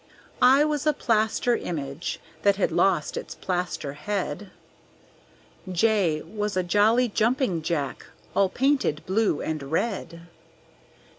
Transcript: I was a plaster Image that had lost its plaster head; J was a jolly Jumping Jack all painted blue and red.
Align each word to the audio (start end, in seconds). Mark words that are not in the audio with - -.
I 0.41 0.65
was 0.65 0.87
a 0.87 0.93
plaster 0.93 1.55
Image 1.55 2.19
that 2.41 2.55
had 2.55 2.71
lost 2.71 3.15
its 3.17 3.35
plaster 3.35 3.93
head; 3.93 4.49
J 5.71 6.23
was 6.23 6.57
a 6.57 6.63
jolly 6.63 7.07
Jumping 7.07 7.61
Jack 7.61 8.07
all 8.35 8.49
painted 8.49 9.05
blue 9.05 9.43
and 9.43 9.61
red. 9.71 10.21